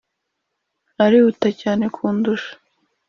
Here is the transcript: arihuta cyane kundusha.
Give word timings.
arihuta 1.03 1.47
cyane 1.61 1.85
kundusha. 1.95 2.51